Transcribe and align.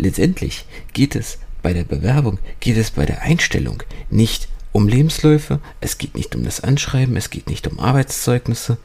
letztendlich 0.00 0.64
geht 0.92 1.14
es 1.14 1.38
bei 1.62 1.72
der 1.72 1.84
Bewerbung, 1.84 2.38
geht 2.58 2.76
es 2.76 2.90
bei 2.90 3.04
der 3.04 3.22
Einstellung 3.22 3.82
nicht 4.08 4.48
um 4.72 4.88
Lebensläufe, 4.88 5.60
es 5.80 5.98
geht 5.98 6.14
nicht 6.14 6.34
um 6.34 6.44
das 6.44 6.60
Anschreiben, 6.62 7.16
es 7.16 7.30
geht 7.30 7.48
nicht 7.48 7.66
um 7.68 7.78
Arbeitszeugnisse. 7.78 8.78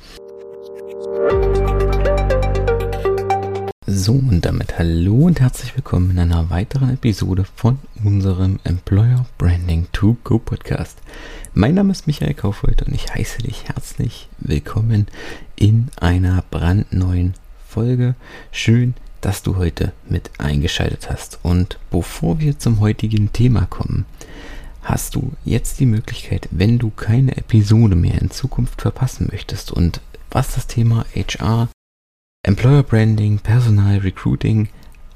So, 3.88 4.14
und 4.14 4.42
damit 4.44 4.78
hallo 4.78 5.28
und 5.28 5.40
herzlich 5.40 5.76
willkommen 5.76 6.12
in 6.12 6.20
einer 6.20 6.50
weiteren 6.50 6.94
Episode 6.96 7.46
von 7.56 7.80
unserem 8.04 8.60
Employer 8.64 9.26
Branding 9.38 9.88
to 9.94 10.18
Go 10.24 10.40
Podcast. 10.40 10.98
Mein 11.54 11.76
Name 11.76 11.92
ist 11.92 12.08
Michael 12.08 12.34
Kaufhold 12.34 12.82
und 12.82 12.94
ich 12.94 13.14
heiße 13.14 13.44
dich 13.44 13.66
herzlich 13.66 14.28
willkommen 14.40 15.08
in 15.56 15.90
einer 15.98 16.44
brandneuen 16.50 17.36
Folge. 17.68 18.16
Schön, 18.52 18.96
dass 19.26 19.42
du 19.42 19.56
heute 19.56 19.92
mit 20.08 20.30
eingeschaltet 20.38 21.10
hast. 21.10 21.40
Und 21.42 21.80
bevor 21.90 22.40
wir 22.40 22.60
zum 22.60 22.80
heutigen 22.80 23.34
Thema 23.34 23.66
kommen, 23.66 24.06
hast 24.84 25.16
du 25.16 25.34
jetzt 25.44 25.80
die 25.80 25.88
Möglichkeit, 25.88 26.48
wenn 26.52 26.78
du 26.78 26.92
keine 26.92 27.36
Episode 27.36 27.96
mehr 27.96 28.22
in 28.22 28.30
Zukunft 28.30 28.84
verpassen 28.84 29.28
möchtest 29.32 29.72
und 29.72 30.00
was 30.30 30.54
das 30.54 30.68
Thema 30.68 31.08
HR, 31.16 31.70
Employer 32.44 32.84
Branding, 32.84 33.40
Personal 33.40 33.98
Recruiting 33.98 34.70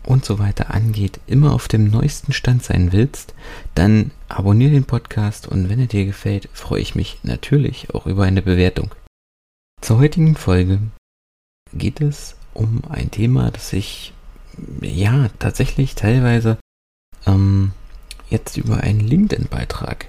und 0.07 0.25
so 0.25 0.39
weiter 0.39 0.73
angeht, 0.73 1.19
immer 1.27 1.53
auf 1.53 1.67
dem 1.67 1.91
neuesten 1.91 2.33
Stand 2.33 2.63
sein 2.63 2.91
willst, 2.91 3.35
dann 3.75 4.09
abonniere 4.27 4.71
den 4.71 4.85
Podcast 4.85 5.47
und 5.47 5.69
wenn 5.69 5.79
er 5.79 5.85
dir 5.85 6.05
gefällt, 6.05 6.49
freue 6.51 6.81
ich 6.81 6.95
mich 6.95 7.19
natürlich 7.21 7.93
auch 7.93 8.07
über 8.07 8.23
eine 8.23 8.41
Bewertung. 8.41 8.95
Zur 9.81 9.99
heutigen 9.99 10.35
Folge 10.35 10.79
geht 11.73 12.01
es 12.01 12.38
um 12.53 12.81
ein 12.89 13.11
Thema, 13.11 13.51
das 13.51 13.73
ich 13.73 14.13
ja 14.81 15.29
tatsächlich 15.39 15.95
teilweise 15.95 16.57
ähm, 17.25 17.71
jetzt 18.29 18.57
über 18.57 18.77
einen 18.77 18.99
LinkedIn-Beitrag 18.99 20.07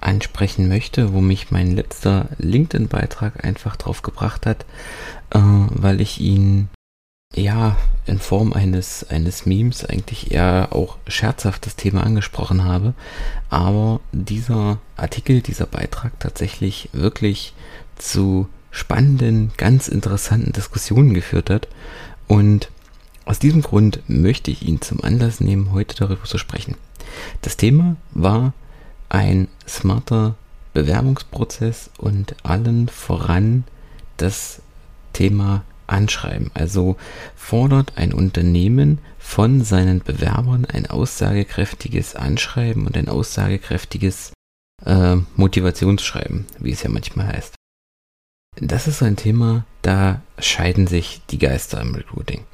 ansprechen 0.00 0.68
möchte, 0.68 1.12
wo 1.12 1.20
mich 1.20 1.50
mein 1.50 1.74
letzter 1.74 2.28
LinkedIn-Beitrag 2.38 3.44
einfach 3.44 3.76
drauf 3.76 4.02
gebracht 4.02 4.46
hat, 4.46 4.64
äh, 5.30 5.38
weil 5.38 6.00
ich 6.00 6.20
ihn 6.20 6.68
ja 7.34 7.76
in 8.04 8.18
Form 8.18 8.52
eines 8.52 9.08
eines 9.08 9.46
Memes 9.46 9.84
eigentlich 9.86 10.32
eher 10.32 10.68
auch 10.72 10.98
scherzhaft 11.06 11.64
das 11.64 11.76
Thema 11.76 12.02
angesprochen 12.02 12.64
habe, 12.64 12.92
aber 13.48 14.00
dieser 14.12 14.78
Artikel, 14.96 15.40
dieser 15.40 15.66
Beitrag 15.66 16.18
tatsächlich 16.20 16.90
wirklich 16.92 17.54
zu 17.96 18.48
spannenden, 18.72 19.52
ganz 19.56 19.86
interessanten 19.86 20.52
Diskussionen 20.52 21.14
geführt 21.14 21.50
hat. 21.50 21.68
Und 22.26 22.70
aus 23.24 23.38
diesem 23.38 23.62
Grund 23.62 24.02
möchte 24.08 24.50
ich 24.50 24.62
ihn 24.62 24.80
zum 24.80 25.04
Anlass 25.04 25.40
nehmen, 25.40 25.70
heute 25.70 25.94
darüber 25.94 26.24
zu 26.24 26.38
sprechen. 26.38 26.74
Das 27.42 27.56
Thema 27.56 27.96
war 28.10 28.52
ein 29.08 29.46
smarter 29.68 30.34
Bewerbungsprozess 30.72 31.90
und 31.98 32.34
allen 32.42 32.88
voran 32.88 33.64
das 34.16 34.62
Thema 35.12 35.64
Anschreiben. 35.86 36.50
Also 36.54 36.96
fordert 37.36 37.92
ein 37.96 38.14
Unternehmen 38.14 38.98
von 39.18 39.62
seinen 39.62 40.00
Bewerbern 40.00 40.64
ein 40.64 40.86
aussagekräftiges 40.86 42.16
Anschreiben 42.16 42.86
und 42.86 42.96
ein 42.96 43.08
aussagekräftiges 43.08 44.32
äh, 44.86 45.16
Motivationsschreiben, 45.36 46.46
wie 46.58 46.72
es 46.72 46.82
ja 46.82 46.88
manchmal 46.88 47.28
heißt. 47.28 47.54
Das 48.56 48.86
ist 48.86 49.02
ein 49.02 49.16
Thema, 49.16 49.64
da 49.80 50.20
scheiden 50.38 50.86
sich 50.86 51.22
die 51.30 51.38
Geister 51.38 51.80
im 51.80 51.94
Recruiting. 51.94 52.44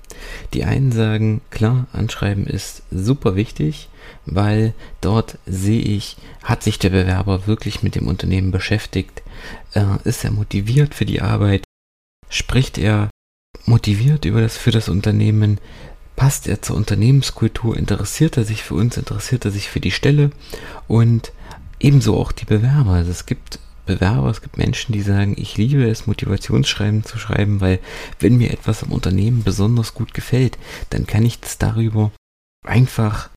Die 0.55 0.65
einen 0.65 0.93
sagen, 0.93 1.41
klar, 1.51 1.87
Anschreiben 1.93 2.47
ist 2.47 2.83
super 2.91 3.35
wichtig, 3.35 3.89
weil 4.25 4.75
dort 5.01 5.39
sehe 5.47 5.81
ich, 5.81 6.17
hat 6.43 6.63
sich 6.63 6.79
der 6.79 6.91
Bewerber 6.91 7.47
wirklich 7.47 7.83
mit 7.83 7.95
dem 7.95 8.07
Unternehmen 8.07 8.53
beschäftigt, 8.53 9.23
äh, 9.75 9.85
ist 10.05 10.25
er 10.25 10.31
motiviert 10.31 10.95
für 10.95 11.05
die 11.05 11.21
Arbeit, 11.21 11.65
spricht 12.29 12.79
er 12.79 13.11
motiviert 13.65 14.25
über 14.25 14.41
das 14.41 14.57
für 14.57 14.71
das 14.71 14.89
Unternehmen, 14.89 15.59
passt 16.17 16.49
er 16.49 16.63
zur 16.63 16.77
Unternehmenskultur, 16.77 17.77
interessiert 17.77 18.37
er 18.37 18.45
sich 18.45 18.63
für 18.63 18.75
uns, 18.75 18.97
interessiert 18.97 19.45
er 19.45 19.51
sich 19.51 19.69
für 19.69 19.81
die 19.81 19.93
Stelle 19.93 20.31
und 20.87 21.33
ebenso 21.81 22.17
auch 22.17 22.33
die 22.33 22.45
Bewerber. 22.45 22.93
Also 22.93 23.11
es 23.11 23.27
gibt 23.27 23.59
Bewerber, 23.89 24.29
es 24.29 24.43
gibt 24.43 24.59
Menschen, 24.59 24.93
die 24.93 25.03
sagen, 25.03 25.35
ich 25.37 25.57
liebe 25.57 25.89
es, 25.89 26.07
Motivationsschreiben 26.07 27.05
zu 27.05 27.19
schreiben, 27.19 27.61
weil 27.61 27.81
wenn 28.21 28.37
mir 28.37 28.53
etwas 28.53 28.85
am 28.85 28.93
Unternehmen 28.93 29.43
besonders 29.43 29.95
gut 29.95 30.15
gefällt, 30.15 30.59
dann 30.91 31.07
kann 31.07 31.25
ich 31.25 31.41
das 31.41 31.59
darüber 31.59 32.13
einfach 32.65 33.31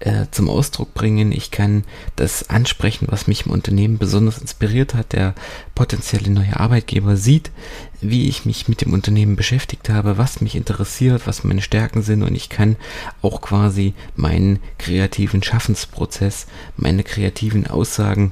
äh, 0.00 0.26
zum 0.30 0.48
Ausdruck 0.48 0.94
bringen. 0.94 1.32
Ich 1.32 1.50
kann 1.50 1.82
das 2.14 2.48
ansprechen, 2.50 3.08
was 3.10 3.26
mich 3.26 3.46
im 3.46 3.52
Unternehmen 3.52 3.98
besonders 3.98 4.38
inspiriert 4.38 4.94
hat. 4.94 5.12
Der 5.12 5.34
potenzielle 5.74 6.30
neue 6.30 6.58
Arbeitgeber 6.58 7.16
sieht, 7.16 7.50
wie 8.00 8.28
ich 8.28 8.44
mich 8.44 8.68
mit 8.68 8.80
dem 8.80 8.92
Unternehmen 8.92 9.34
beschäftigt 9.34 9.88
habe, 9.88 10.16
was 10.16 10.40
mich 10.40 10.54
interessiert, 10.54 11.26
was 11.26 11.42
meine 11.42 11.62
Stärken 11.62 12.02
sind 12.02 12.22
und 12.22 12.36
ich 12.36 12.48
kann 12.48 12.76
auch 13.22 13.40
quasi 13.40 13.94
meinen 14.14 14.60
kreativen 14.78 15.42
Schaffensprozess, 15.42 16.46
meine 16.76 17.02
kreativen 17.02 17.66
Aussagen 17.66 18.30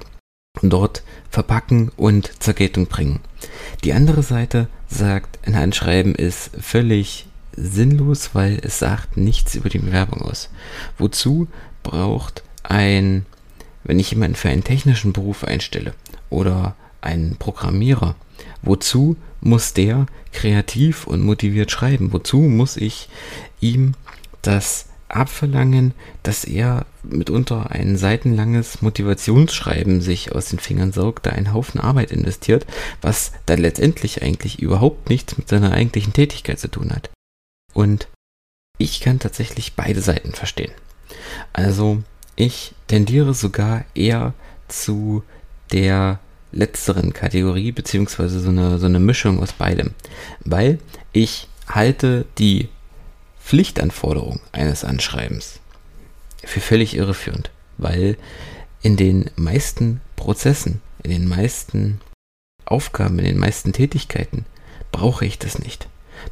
dort 0.62 1.02
verpacken 1.30 1.90
und 1.96 2.42
zur 2.42 2.54
Geltung 2.54 2.86
bringen. 2.86 3.20
Die 3.84 3.92
andere 3.92 4.22
Seite 4.22 4.68
sagt, 4.88 5.38
ein 5.46 5.54
Anschreiben 5.54 6.14
ist 6.14 6.50
völlig 6.60 7.26
sinnlos, 7.56 8.30
weil 8.34 8.60
es 8.62 8.78
sagt 8.78 9.16
nichts 9.16 9.54
über 9.54 9.68
die 9.68 9.78
Bewerbung 9.78 10.22
aus. 10.22 10.50
Wozu 10.98 11.48
braucht 11.82 12.42
ein, 12.62 13.26
wenn 13.84 13.98
ich 13.98 14.10
jemanden 14.10 14.36
für 14.36 14.48
einen 14.48 14.64
technischen 14.64 15.12
Beruf 15.12 15.44
einstelle 15.44 15.94
oder 16.30 16.74
einen 17.00 17.36
Programmierer, 17.36 18.16
wozu 18.62 19.16
muss 19.40 19.72
der 19.72 20.06
kreativ 20.32 21.06
und 21.06 21.22
motiviert 21.22 21.70
schreiben? 21.70 22.12
Wozu 22.12 22.38
muss 22.38 22.76
ich 22.76 23.08
ihm 23.60 23.94
das 24.42 24.86
abverlangen, 25.08 25.94
dass 26.22 26.44
er 26.44 26.86
mitunter 27.02 27.70
ein 27.70 27.96
seitenlanges 27.96 28.82
Motivationsschreiben 28.82 30.00
sich 30.00 30.32
aus 30.32 30.48
den 30.48 30.58
Fingern 30.58 30.92
saugt, 30.92 31.26
da 31.26 31.30
einen 31.30 31.52
Haufen 31.52 31.80
Arbeit 31.80 32.10
investiert, 32.10 32.66
was 33.00 33.32
dann 33.46 33.60
letztendlich 33.60 34.22
eigentlich 34.22 34.60
überhaupt 34.60 35.08
nichts 35.08 35.38
mit 35.38 35.48
seiner 35.48 35.72
eigentlichen 35.72 36.12
Tätigkeit 36.12 36.58
zu 36.58 36.68
tun 36.68 36.90
hat. 36.90 37.10
Und 37.72 38.08
ich 38.78 39.00
kann 39.00 39.18
tatsächlich 39.18 39.74
beide 39.74 40.00
Seiten 40.00 40.32
verstehen. 40.32 40.72
Also 41.52 42.02
ich 42.34 42.74
tendiere 42.88 43.32
sogar 43.32 43.84
eher 43.94 44.34
zu 44.68 45.22
der 45.72 46.20
letzteren 46.52 47.12
Kategorie, 47.12 47.72
beziehungsweise 47.72 48.40
so 48.40 48.50
eine, 48.50 48.78
so 48.78 48.86
eine 48.86 49.00
Mischung 49.00 49.40
aus 49.40 49.52
beidem. 49.52 49.92
Weil 50.44 50.78
ich 51.12 51.48
halte 51.68 52.26
die 52.38 52.68
Pflichtanforderung 53.46 54.40
eines 54.50 54.82
Anschreibens 54.82 55.60
für 56.42 56.58
völlig 56.58 56.96
irreführend, 56.96 57.52
weil 57.78 58.16
in 58.82 58.96
den 58.96 59.30
meisten 59.36 60.00
Prozessen, 60.16 60.82
in 61.04 61.12
den 61.12 61.28
meisten 61.28 62.00
Aufgaben, 62.64 63.20
in 63.20 63.24
den 63.24 63.38
meisten 63.38 63.72
Tätigkeiten 63.72 64.46
brauche 64.90 65.24
ich 65.24 65.38
das 65.38 65.60
nicht. 65.60 65.86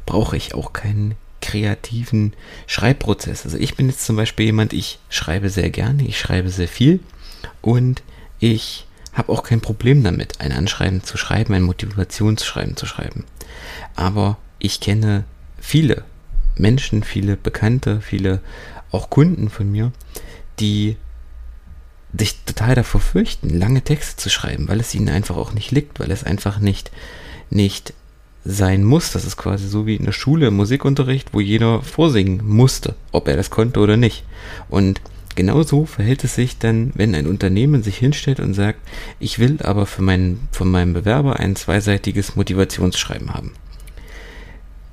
Brauche 0.05 0.35
ich 0.35 0.55
auch 0.55 0.73
keinen 0.73 1.15
kreativen 1.39 2.33
Schreibprozess. 2.67 3.45
Also 3.45 3.57
ich 3.59 3.75
bin 3.75 3.87
jetzt 3.87 4.05
zum 4.05 4.17
Beispiel 4.17 4.47
jemand, 4.47 4.73
ich 4.73 4.99
schreibe 5.07 5.49
sehr 5.49 5.69
gerne, 5.69 6.05
ich 6.05 6.19
schreibe 6.19 6.49
sehr 6.49 6.67
viel 6.67 6.99
und 7.61 8.03
ich 8.39 8.87
habe 9.13 9.31
auch 9.31 9.43
kein 9.43 9.61
Problem 9.61 10.03
damit, 10.03 10.41
ein 10.41 10.51
Anschreiben 10.51 11.01
zu 11.01 11.15
schreiben, 11.15 11.53
ein 11.53 11.63
Motivationsschreiben 11.63 12.75
zu 12.75 12.85
schreiben. 12.85 13.23
Aber 13.95 14.37
ich 14.59 14.81
kenne 14.81 15.23
viele 15.61 16.03
Menschen, 16.57 17.03
viele 17.03 17.37
Bekannte, 17.37 18.01
viele 18.01 18.41
auch 18.91 19.09
Kunden 19.09 19.49
von 19.49 19.71
mir, 19.71 19.91
die 20.59 20.97
sich 22.17 22.37
total 22.45 22.75
davor 22.75 23.01
fürchten, 23.01 23.49
lange 23.49 23.81
Texte 23.81 24.15
zu 24.15 24.29
schreiben, 24.29 24.67
weil 24.67 24.79
es 24.79 24.95
ihnen 24.95 25.09
einfach 25.09 25.35
auch 25.35 25.53
nicht 25.53 25.71
liegt, 25.71 25.99
weil 25.99 26.11
es 26.11 26.23
einfach 26.23 26.59
nicht, 26.59 26.91
nicht 27.49 27.93
sein 28.45 28.83
muss. 28.83 29.11
Das 29.11 29.25
ist 29.25 29.37
quasi 29.37 29.67
so 29.67 29.85
wie 29.85 29.95
in 29.95 30.05
der 30.05 30.11
Schule 30.11 30.47
im 30.47 30.55
Musikunterricht, 30.55 31.33
wo 31.33 31.39
jeder 31.39 31.81
vorsingen 31.81 32.41
musste, 32.45 32.95
ob 33.11 33.27
er 33.27 33.35
das 33.35 33.49
konnte 33.49 33.79
oder 33.79 33.97
nicht. 33.97 34.23
Und 34.69 35.01
genau 35.35 35.63
so 35.63 35.85
verhält 35.85 36.23
es 36.23 36.35
sich 36.35 36.57
dann, 36.57 36.91
wenn 36.95 37.15
ein 37.15 37.27
Unternehmen 37.27 37.83
sich 37.83 37.97
hinstellt 37.97 38.39
und 38.39 38.53
sagt, 38.53 38.79
ich 39.19 39.39
will 39.39 39.57
aber 39.61 39.85
für 39.85 40.01
meinen, 40.01 40.47
von 40.51 40.69
meinem 40.69 40.93
Bewerber 40.93 41.39
ein 41.39 41.55
zweiseitiges 41.55 42.35
Motivationsschreiben 42.35 43.33
haben. 43.33 43.53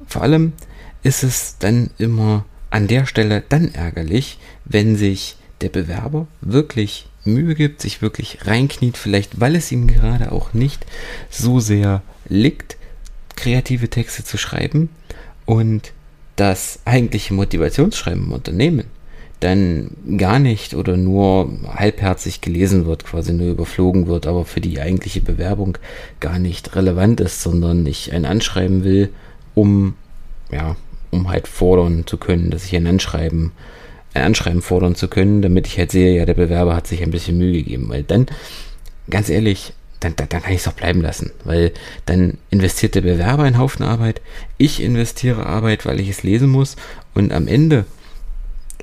Vor 0.07 0.23
allem, 0.23 0.55
ist 1.03 1.23
es 1.23 1.57
dann 1.59 1.91
immer 1.99 2.45
an 2.71 2.87
der 2.87 3.07
Stelle 3.07 3.43
dann 3.49 3.75
ärgerlich, 3.75 4.39
wenn 4.65 4.97
sich 4.97 5.37
der 5.61 5.69
Bewerber 5.69 6.27
wirklich 6.41 7.07
Mühe 7.25 7.55
gibt, 7.55 7.81
sich 7.81 8.03
wirklich 8.03 8.47
reinkniet, 8.47 8.97
vielleicht 8.97 9.41
weil 9.41 9.55
es 9.55 9.71
ihm 9.71 9.87
gerade 9.87 10.33
auch 10.33 10.55
nicht 10.55 10.85
so 11.31 11.61
sehr 11.61 12.03
liegt, 12.29 12.77
kreative 13.37 13.89
Texte 13.89 14.25
zu 14.25 14.39
schreiben 14.39 14.89
und 15.47 15.93
das 16.37 16.81
eigentliche 16.85 17.35
Motivationsschreiben 17.35 18.25
im 18.25 18.33
Unternehmen 18.33 18.87
dann 19.43 19.91
gar 20.19 20.39
nicht 20.39 20.75
oder 20.75 20.97
nur 20.97 21.51
halbherzig 21.67 22.41
gelesen 22.41 22.87
wird, 22.87 23.05
quasi 23.05 23.33
nur 23.33 23.49
überflogen 23.49 24.07
wird, 24.07 24.27
aber 24.27 24.45
für 24.45 24.61
die 24.61 24.81
eigentliche 24.81 25.21
Bewerbung 25.21 25.79
gar 26.21 26.39
nicht 26.39 26.77
relevant 26.77 27.21
ist, 27.21 27.43
sondern 27.43 27.85
ich 27.85 28.13
ein 28.13 28.25
Anschreiben 28.25 28.85
will, 28.85 29.11
um, 29.55 29.95
ja, 30.53 30.77
um 31.13 31.29
halt 31.29 31.47
fordern 31.47 32.07
zu 32.07 32.17
können, 32.17 32.51
dass 32.51 32.65
ich 32.65 32.75
ein 32.75 32.87
Anschreiben, 32.89 33.53
ein 34.15 34.25
Anschreiben 34.25 34.63
fordern 34.63 34.97
zu 34.97 35.07
können, 35.07 35.43
damit 35.43 35.69
ich 35.69 35.79
halt 35.79 35.93
sehe, 35.93 36.17
ja, 36.17 36.25
der 36.25 36.35
Bewerber 36.35 36.75
hat 36.75 36.89
sich 36.89 37.03
ein 37.03 37.13
bisschen 37.13 37.39
Mühe 37.39 37.53
gegeben, 37.53 37.89
weil 37.89 38.03
dann, 38.03 38.27
ganz 39.09 39.29
ehrlich, 39.29 39.75
dann, 40.01 40.17
dann, 40.17 40.29
dann 40.29 40.43
kann 40.43 40.53
ich 40.53 40.61
es 40.61 40.69
auch 40.69 40.73
bleiben 40.73 41.01
lassen, 41.01 41.31
weil 41.45 41.73
dann 42.07 42.39
investiert 42.51 42.97
der 42.97 43.03
Bewerber 43.03 43.45
einen 43.45 43.59
Haufen 43.59 43.85
Arbeit, 43.85 44.21
ich 44.59 44.83
investiere 44.83 45.47
Arbeit, 45.47 45.87
weil 45.87 46.01
ich 46.01 46.09
es 46.09 46.25
lesen 46.25 46.49
muss 46.49 46.77
und 47.15 47.33
am 47.33 47.47
Ende 47.47 47.85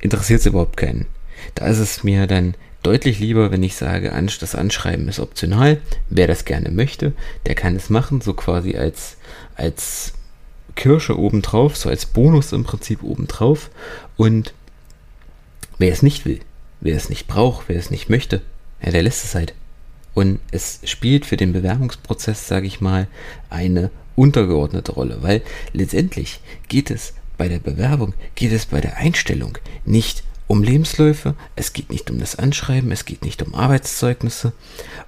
interessiert 0.00 0.40
es 0.40 0.46
überhaupt 0.46 0.76
keinen. 0.76 1.06
Da 1.54 1.66
ist 1.66 1.78
es 1.78 2.04
mir 2.04 2.26
dann 2.26 2.54
deutlich 2.82 3.18
lieber, 3.18 3.50
wenn 3.50 3.62
ich 3.62 3.76
sage, 3.76 4.12
das 4.40 4.54
Anschreiben 4.54 5.08
ist 5.08 5.20
optional. 5.20 5.78
Wer 6.08 6.26
das 6.26 6.44
gerne 6.44 6.70
möchte, 6.70 7.12
der 7.46 7.54
kann 7.54 7.76
es 7.76 7.90
machen, 7.90 8.20
so 8.20 8.32
quasi 8.34 8.76
als, 8.76 9.16
als 9.56 10.14
Kirsche 10.74 11.18
obendrauf, 11.18 11.76
so 11.76 11.88
als 11.88 12.06
Bonus 12.06 12.52
im 12.52 12.64
Prinzip 12.64 13.02
obendrauf. 13.02 13.70
Und 14.16 14.54
wer 15.78 15.92
es 15.92 16.02
nicht 16.02 16.24
will, 16.24 16.40
wer 16.80 16.96
es 16.96 17.08
nicht 17.08 17.26
braucht, 17.26 17.68
wer 17.68 17.76
es 17.76 17.90
nicht 17.90 18.08
möchte, 18.08 18.42
ja, 18.82 18.90
der 18.90 19.02
lässt 19.02 19.24
es 19.24 19.34
halt. 19.34 19.54
Und 20.14 20.40
es 20.50 20.80
spielt 20.84 21.24
für 21.24 21.36
den 21.36 21.52
Bewerbungsprozess, 21.52 22.48
sage 22.48 22.66
ich 22.66 22.80
mal, 22.80 23.06
eine 23.48 23.90
untergeordnete 24.16 24.92
Rolle, 24.92 25.18
weil 25.22 25.42
letztendlich 25.72 26.40
geht 26.68 26.90
es 26.90 27.14
bei 27.40 27.48
der 27.48 27.58
Bewerbung 27.58 28.12
geht 28.34 28.52
es 28.52 28.66
bei 28.66 28.82
der 28.82 28.98
Einstellung 28.98 29.56
nicht 29.86 30.24
um 30.50 30.64
Lebensläufe, 30.64 31.36
es 31.54 31.74
geht 31.74 31.90
nicht 31.90 32.10
um 32.10 32.18
das 32.18 32.34
Anschreiben, 32.34 32.90
es 32.90 33.04
geht 33.04 33.22
nicht 33.22 33.40
um 33.40 33.54
Arbeitszeugnisse 33.54 34.52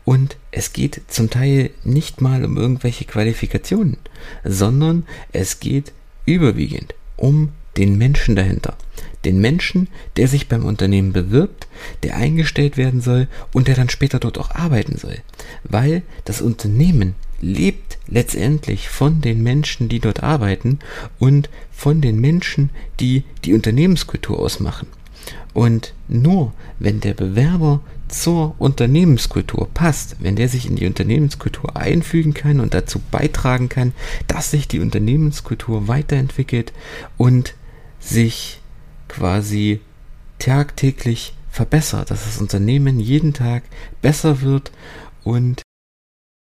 und 0.05 0.37
es 0.53 0.73
geht 0.73 1.01
zum 1.09 1.31
Teil 1.31 1.71
nicht 1.83 2.21
mal 2.21 2.45
um 2.45 2.57
irgendwelche 2.57 3.07
Qualifikationen, 3.07 3.97
sondern 4.45 5.05
es 5.33 5.59
geht 5.59 5.93
überwiegend 6.27 6.95
um 7.17 7.49
den 7.77 7.99
Menschen 7.99 8.37
dahinter. 8.37 8.77
Den 9.25 9.41
Menschen, 9.41 9.89
der 10.17 10.29
sich 10.29 10.47
beim 10.47 10.65
Unternehmen 10.65 11.13
bewirbt, 11.13 11.67
der 12.05 12.17
eingestellt 12.17 12.77
werden 12.77 13.01
soll 13.01 13.27
und 13.53 13.67
der 13.67 13.75
dann 13.75 13.89
später 13.89 14.21
dort 14.21 14.39
auch 14.39 14.53
arbeiten 14.53 14.97
soll. 14.97 15.17
Weil 15.65 16.03
das 16.25 16.41
Unternehmen 16.41 17.17
lebt 17.41 17.99
letztendlich 18.07 18.89
von 18.89 19.21
den 19.21 19.43
Menschen, 19.43 19.89
die 19.89 19.99
dort 19.99 20.23
arbeiten 20.23 20.79
und 21.19 21.51
von 21.73 22.01
den 22.01 22.21
Menschen, 22.21 22.71
die 23.01 23.25
die 23.45 23.55
Unternehmenskultur 23.55 24.39
ausmachen. 24.39 24.87
Und 25.55 25.95
nur 26.09 26.53
wenn 26.79 27.01
der 27.01 27.15
Bewerber 27.15 27.81
zur 28.09 28.55
Unternehmenskultur 28.59 29.69
passt, 29.73 30.17
wenn 30.21 30.37
der 30.37 30.49
sich 30.49 30.67
in 30.67 30.77
die 30.77 30.87
Unternehmenskultur 30.87 31.77
einfügen 31.77 32.35
kann 32.35 32.61
und 32.61 32.75
dazu 32.75 33.01
beitragen 33.11 33.69
kann, 33.69 33.93
dass 34.27 34.51
sich 34.51 34.69
die 34.69 34.81
Unternehmenskultur 34.81 35.89
weiterentwickelt 35.89 36.73
und 37.17 37.55
sich 38.01 38.61
quasi 39.09 39.81
tagtäglich 40.39 41.35
verbessert, 41.51 42.11
dass 42.11 42.25
das 42.25 42.41
Unternehmen 42.41 42.99
jeden 42.99 43.35
Tag 43.35 43.63
besser 44.01 44.41
wird 44.41 44.73
und 45.23 45.63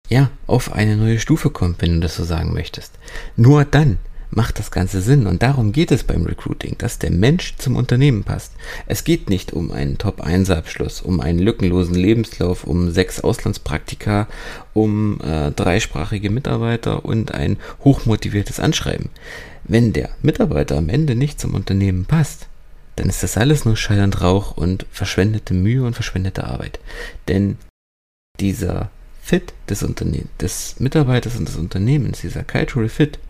ja, 0.08 0.30
auf 0.46 0.72
eine 0.72 0.96
neue 0.96 1.18
Stufe 1.20 1.50
kommt, 1.50 1.80
wenn 1.80 1.94
du 1.94 2.00
das 2.00 2.16
so 2.16 2.24
sagen 2.24 2.52
möchtest. 2.52 2.92
Nur 3.36 3.64
dann 3.64 3.98
macht 4.34 4.58
das 4.58 4.70
Ganze 4.70 5.00
Sinn 5.02 5.26
und 5.26 5.42
darum 5.42 5.72
geht 5.72 5.92
es 5.92 6.04
beim 6.04 6.24
Recruiting, 6.24 6.76
dass 6.78 6.98
der 6.98 7.10
Mensch 7.10 7.54
zum 7.58 7.76
Unternehmen 7.76 8.24
passt. 8.24 8.52
Es 8.86 9.04
geht 9.04 9.28
nicht 9.28 9.52
um 9.52 9.70
einen 9.70 9.98
Top-1-Abschluss, 9.98 11.02
um 11.02 11.20
einen 11.20 11.38
lückenlosen 11.38 11.94
Lebenslauf, 11.94 12.64
um 12.64 12.90
sechs 12.90 13.20
Auslandspraktika, 13.20 14.28
um 14.72 15.20
äh, 15.20 15.50
dreisprachige 15.50 16.30
Mitarbeiter 16.30 17.04
und 17.04 17.34
ein 17.34 17.58
hochmotiviertes 17.84 18.58
Anschreiben. 18.58 19.10
Wenn 19.64 19.92
der 19.92 20.10
Mitarbeiter 20.22 20.78
am 20.78 20.88
Ende 20.88 21.14
nicht 21.14 21.38
zum 21.38 21.54
Unternehmen 21.54 22.06
passt, 22.06 22.46
dann 22.96 23.08
ist 23.08 23.22
das 23.22 23.36
alles 23.36 23.64
nur 23.64 23.76
Schall 23.76 24.02
und 24.02 24.20
Rauch 24.20 24.56
und 24.56 24.86
verschwendete 24.90 25.54
Mühe 25.54 25.84
und 25.84 25.94
verschwendete 25.94 26.44
Arbeit. 26.44 26.80
Denn 27.28 27.58
dieser 28.40 28.90
Fit 29.24 29.54
des, 29.68 29.82
Unterne 29.84 30.24
des 30.40 30.80
Mitarbeiters 30.80 31.36
und 31.36 31.48
des 31.48 31.56
Unternehmens, 31.56 32.20
dieser 32.20 32.42
Cultural 32.42 32.88
Fit, 32.88 33.20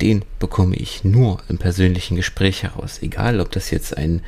den 0.00 0.22
bekomme 0.38 0.76
ich 0.76 1.02
nur 1.02 1.42
im 1.48 1.58
persönlichen 1.58 2.16
Gespräch 2.16 2.62
heraus. 2.62 2.98
Egal, 3.00 3.40
ob 3.40 3.50
das 3.50 3.70
jetzt 3.70 3.96
ein 3.96 4.22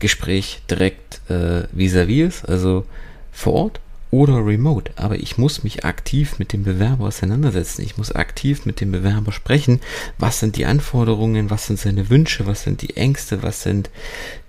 Gespräch 0.00 0.60
direkt 0.68 1.20
äh, 1.30 1.64
vis-à-vis 1.72 2.08
-vis 2.08 2.26
ist, 2.26 2.48
also 2.48 2.84
vor 3.32 3.52
Ort, 3.54 3.80
oder 4.10 4.44
remote. 4.46 4.92
Aber 4.96 5.16
ich 5.16 5.36
muss 5.36 5.62
mich 5.62 5.84
aktiv 5.84 6.38
mit 6.38 6.52
dem 6.52 6.64
Bewerber 6.64 7.06
auseinandersetzen. 7.06 7.82
Ich 7.82 7.96
muss 7.96 8.12
aktiv 8.12 8.64
mit 8.64 8.80
dem 8.80 8.92
Bewerber 8.92 9.32
sprechen. 9.32 9.80
Was 10.18 10.40
sind 10.40 10.56
die 10.56 10.66
Anforderungen? 10.66 11.50
Was 11.50 11.66
sind 11.66 11.78
seine 11.78 12.08
Wünsche? 12.08 12.46
Was 12.46 12.62
sind 12.62 12.82
die 12.82 12.96
Ängste? 12.96 13.42
Was 13.42 13.62
sind 13.62 13.90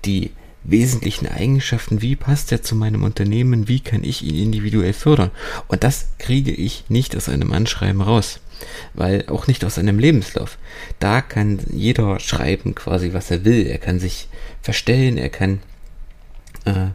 die 0.05 0.31
wesentlichen 0.67 1.27
Eigenschaften, 1.27 2.01
wie 2.01 2.15
passt 2.15 2.51
er 2.51 2.61
zu 2.61 2.75
meinem 2.75 3.03
Unternehmen, 3.03 3.67
wie 3.67 3.79
kann 3.79 4.03
ich 4.03 4.21
ihn 4.21 4.35
individuell 4.35 4.93
fördern. 4.93 5.31
Und 5.67 5.83
das 5.83 6.09
kriege 6.19 6.51
ich 6.51 6.83
nicht 6.89 7.15
aus 7.15 7.29
einem 7.29 7.53
Anschreiben 7.53 8.01
raus, 8.01 8.39
weil 8.93 9.25
auch 9.27 9.47
nicht 9.47 9.65
aus 9.65 9.79
einem 9.79 9.97
Lebenslauf. 9.97 10.57
Da 10.99 11.21
kann 11.21 11.59
jeder 11.71 12.19
schreiben 12.19 12.75
quasi, 12.75 13.13
was 13.13 13.31
er 13.31 13.45
will. 13.45 13.65
Er 13.65 13.77
kann 13.79 13.99
sich 13.99 14.27
verstellen, 14.61 15.17
er 15.17 15.29
kann 15.29 15.59
äh, 16.65 16.89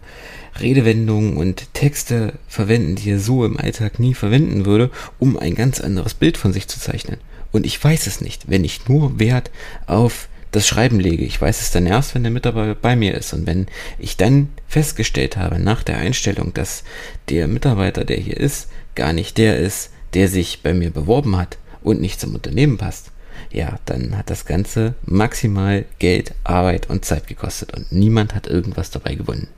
Redewendungen 0.61 1.39
und 1.39 1.73
Texte 1.73 2.35
verwenden, 2.47 2.97
die 2.97 3.11
er 3.11 3.19
so 3.19 3.45
im 3.47 3.57
Alltag 3.57 3.99
nie 3.99 4.13
verwenden 4.13 4.67
würde, 4.67 4.91
um 5.19 5.39
ein 5.39 5.55
ganz 5.55 5.81
anderes 5.81 6.13
Bild 6.13 6.37
von 6.37 6.53
sich 6.53 6.69
zu 6.69 6.79
zeichnen. 6.79 7.19
Und 7.53 7.67
ich 7.67 7.83
weiß 7.83 8.07
es 8.07 8.21
nicht, 8.21 8.51
wenn 8.51 8.65
ich 8.65 8.87
nur 8.89 9.19
Wert 9.19 9.51
auf 9.87 10.29
das 10.53 10.69
Schreiben 10.69 11.01
lege. 11.01 11.25
Ich 11.25 11.41
weiß 11.41 11.61
es 11.61 11.71
dann 11.71 11.87
erst, 11.87 12.15
wenn 12.15 12.23
der 12.23 12.31
Mitarbeiter 12.31 12.75
bei 12.75 12.95
mir 12.95 13.15
ist. 13.15 13.33
Und 13.33 13.47
wenn 13.47 13.67
ich 13.99 14.17
dann 14.17 14.51
festgestellt 14.69 15.37
habe 15.37 15.59
nach 15.59 15.83
der 15.83 15.99
Einstellung, 15.99 16.55
dass 16.55 16.85
der 17.29 17.49
Mitarbeiter, 17.49 18.05
der 18.05 18.19
hier 18.19 18.37
ist, 18.37 18.69
gar 18.95 19.13
nicht 19.13 19.39
der 19.39 19.59
ist, 19.59 19.91
der 20.15 20.29
sich 20.29 20.63
bei 20.63 20.75
mir 20.75 20.91
beworben 20.91 21.37
hat 21.37 21.59
und 21.83 22.01
nicht 22.01 22.21
zum 22.21 22.35
Unternehmen 22.35 22.79
passt, 22.79 23.11
ja, 23.51 23.79
dann 23.87 24.17
hat 24.17 24.31
das 24.31 24.45
Ganze 24.45 24.95
maximal 25.05 25.85
Geld, 25.99 26.35
Arbeit 26.45 26.89
und 26.89 27.05
Zeit 27.05 27.27
gekostet 27.27 27.75
und 27.75 27.91
niemand 27.91 28.35
hat 28.35 28.47
irgendwas 28.47 28.91
dabei 28.91 29.15
gewonnen. 29.15 29.49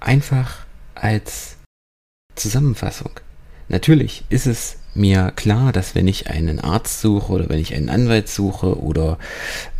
Einfach 0.00 0.66
als 0.94 1.56
Zusammenfassung. 2.34 3.12
Natürlich 3.68 4.24
ist 4.28 4.46
es 4.46 4.76
mir 4.94 5.32
klar, 5.34 5.72
dass 5.72 5.94
wenn 5.94 6.08
ich 6.08 6.28
einen 6.28 6.58
Arzt 6.60 7.00
suche 7.00 7.32
oder 7.32 7.48
wenn 7.48 7.58
ich 7.58 7.74
einen 7.74 7.88
Anwalt 7.88 8.28
suche 8.28 8.78
oder 8.78 9.18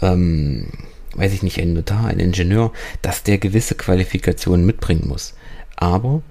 ähm, 0.01 0.69
weiß 1.15 1.33
ich 1.33 1.43
nicht, 1.43 1.61
einen 1.61 1.75
Notar, 1.75 2.07
einen 2.07 2.21
Ingenieur, 2.21 2.73
dass 3.03 3.23
der 3.23 3.39
gewisse 3.39 3.75
Qualifikationen 3.75 4.65
mitbringen 4.65 5.07
muss. 5.07 5.35
Aber 5.77 6.23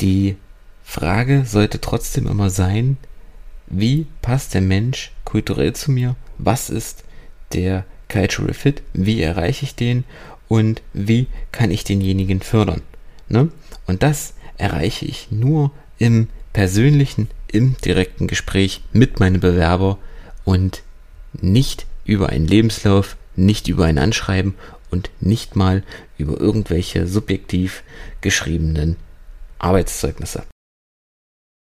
die 0.00 0.36
Frage 0.84 1.44
sollte 1.46 1.80
trotzdem 1.80 2.26
immer 2.26 2.50
sein, 2.50 2.96
wie 3.66 4.06
passt 4.20 4.54
der 4.54 4.60
Mensch 4.60 5.12
kulturell 5.24 5.72
zu 5.72 5.90
mir? 5.90 6.14
Was 6.38 6.70
ist 6.70 7.04
der 7.52 7.84
Cultural 8.08 8.54
Fit? 8.54 8.82
Wie 8.92 9.22
erreiche 9.22 9.64
ich 9.64 9.74
den? 9.74 10.04
Und 10.48 10.82
wie 10.92 11.28
kann 11.50 11.70
ich 11.70 11.84
denjenigen 11.84 12.42
fördern? 12.42 12.82
Ne? 13.28 13.48
Und 13.86 14.02
das 14.02 14.34
erreiche 14.58 15.06
ich 15.06 15.30
nur 15.30 15.70
im 15.98 16.28
persönlichen, 16.52 17.28
im 17.52 17.76
direkten 17.84 18.26
Gespräch 18.26 18.82
mit 18.92 19.20
meinem 19.20 19.40
Bewerber 19.40 19.98
und 20.44 20.82
nicht 21.40 21.86
über 22.04 22.30
einen 22.30 22.46
Lebenslauf, 22.46 23.16
nicht 23.36 23.68
über 23.68 23.84
ein 23.84 23.98
Anschreiben 23.98 24.54
und 24.90 25.10
nicht 25.20 25.56
mal 25.56 25.82
über 26.18 26.40
irgendwelche 26.40 27.06
subjektiv 27.06 27.82
geschriebenen 28.20 28.96
Arbeitszeugnisse. 29.58 30.44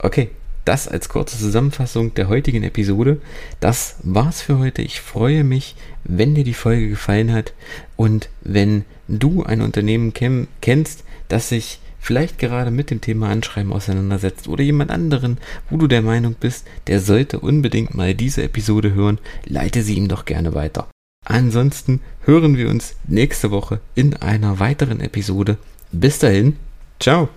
Okay, 0.02 0.30
das 0.64 0.88
als 0.88 1.08
kurze 1.08 1.38
Zusammenfassung 1.38 2.14
der 2.14 2.28
heutigen 2.28 2.62
Episode. 2.62 3.20
Das 3.60 3.96
war's 4.02 4.42
für 4.42 4.58
heute. 4.58 4.82
Ich 4.82 5.00
freue 5.00 5.44
mich, 5.44 5.76
wenn 6.04 6.34
dir 6.34 6.44
die 6.44 6.54
Folge 6.54 6.88
gefallen 6.88 7.32
hat 7.32 7.52
und 7.96 8.28
wenn 8.40 8.84
du 9.08 9.42
ein 9.42 9.62
Unternehmen 9.62 10.12
kennst, 10.12 11.04
das 11.28 11.48
sich 11.48 11.80
vielleicht 12.00 12.38
gerade 12.38 12.70
mit 12.70 12.90
dem 12.90 13.00
Thema 13.00 13.28
Anschreiben 13.28 13.72
auseinandersetzt 13.72 14.48
oder 14.48 14.64
jemand 14.64 14.90
anderen, 14.90 15.38
wo 15.68 15.76
du 15.76 15.86
der 15.86 16.02
Meinung 16.02 16.34
bist, 16.38 16.66
der 16.86 17.00
sollte 17.00 17.40
unbedingt 17.40 17.94
mal 17.94 18.14
diese 18.14 18.42
Episode 18.42 18.94
hören, 18.94 19.18
leite 19.44 19.82
sie 19.82 19.94
ihm 19.94 20.08
doch 20.08 20.24
gerne 20.24 20.54
weiter. 20.54 20.88
Ansonsten 21.24 22.00
hören 22.24 22.56
wir 22.56 22.68
uns 22.68 22.96
nächste 23.06 23.50
Woche 23.50 23.80
in 23.94 24.14
einer 24.16 24.58
weiteren 24.58 25.00
Episode. 25.00 25.58
Bis 25.92 26.18
dahin, 26.18 26.56
ciao. 26.98 27.28